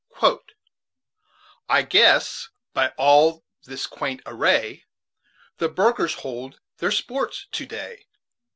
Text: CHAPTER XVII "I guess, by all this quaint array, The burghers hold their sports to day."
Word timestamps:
CHAPTER 0.19 0.25
XVII 0.25 0.55
"I 1.69 1.81
guess, 1.83 2.49
by 2.73 2.87
all 2.97 3.43
this 3.65 3.85
quaint 3.85 4.21
array, 4.25 4.85
The 5.59 5.69
burghers 5.69 6.15
hold 6.15 6.59
their 6.79 6.89
sports 6.89 7.45
to 7.51 7.65
day." 7.67 8.05